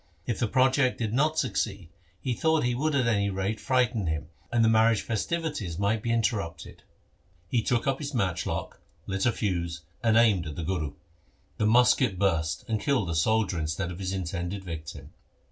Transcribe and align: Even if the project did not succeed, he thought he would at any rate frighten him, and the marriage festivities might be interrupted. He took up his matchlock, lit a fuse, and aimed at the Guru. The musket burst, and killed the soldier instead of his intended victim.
Even 0.23 0.33
if 0.33 0.39
the 0.39 0.47
project 0.47 0.97
did 0.97 1.13
not 1.13 1.37
succeed, 1.37 1.87
he 2.19 2.33
thought 2.33 2.63
he 2.63 2.73
would 2.73 2.95
at 2.95 3.05
any 3.05 3.29
rate 3.29 3.59
frighten 3.59 4.07
him, 4.07 4.29
and 4.51 4.65
the 4.65 4.67
marriage 4.67 5.03
festivities 5.03 5.77
might 5.77 6.01
be 6.01 6.11
interrupted. 6.11 6.81
He 7.47 7.61
took 7.61 7.85
up 7.85 7.99
his 7.99 8.11
matchlock, 8.11 8.81
lit 9.05 9.27
a 9.27 9.31
fuse, 9.31 9.81
and 10.01 10.17
aimed 10.17 10.47
at 10.47 10.55
the 10.55 10.63
Guru. 10.63 10.93
The 11.59 11.67
musket 11.67 12.17
burst, 12.17 12.65
and 12.67 12.81
killed 12.81 13.09
the 13.09 13.15
soldier 13.15 13.59
instead 13.59 13.91
of 13.91 13.99
his 13.99 14.11
intended 14.11 14.63
victim. 14.63 15.11